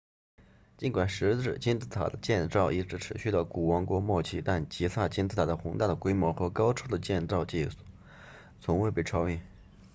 [0.79, 7.77] 尽管石制金字塔的建造一直持续到古王国末期但吉萨金字塔的宏大的规模和高超的建造技术
[8.59, 9.39] 从未被超越